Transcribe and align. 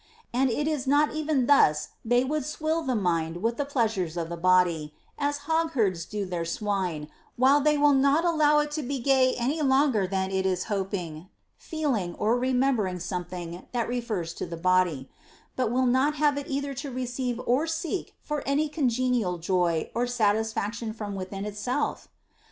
And 0.33 0.49
is 0.49 0.87
it 0.87 0.89
not 0.89 1.13
even 1.13 1.45
thus 1.45 1.89
they 2.03 2.23
would 2.23 2.43
swill 2.43 2.81
the 2.81 2.95
mind 2.95 3.37
with 3.43 3.57
the 3.57 3.65
pleasures 3.65 4.17
of 4.17 4.29
the 4.29 4.35
body, 4.35 4.95
as 5.19 5.41
hogherds 5.45 6.05
do 6.05 6.25
their 6.25 6.43
swine, 6.43 7.07
while 7.35 7.61
they 7.61 7.77
will 7.77 7.93
not 7.93 8.25
allow 8.25 8.57
it 8.57 8.71
can 8.71 8.87
be 8.87 8.97
gay 8.97 9.35
any 9.35 9.61
longer 9.61 10.07
than 10.07 10.31
it 10.31 10.43
is 10.43 10.63
hoping, 10.73 11.29
feeling, 11.55 12.15
or 12.15 12.35
remembering 12.35 12.97
something 12.99 13.67
that 13.73 13.87
refers 13.87 14.33
to 14.33 14.47
the 14.47 14.57
body; 14.57 15.07
but 15.55 15.71
will 15.71 15.85
not 15.85 16.15
have 16.15 16.35
it 16.35 16.47
either 16.49 16.73
to 16.73 16.89
receive 16.89 17.39
or 17.45 17.67
seek 17.67 18.15
for 18.23 18.41
any 18.47 18.67
congen 18.67 19.15
ial 19.19 19.39
joy 19.39 19.91
or 19.93 20.07
satisfaction 20.07 20.93
from 20.93 21.13
within 21.13 21.45
itself? 21.45 22.07